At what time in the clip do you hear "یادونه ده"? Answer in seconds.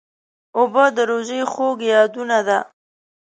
1.93-2.59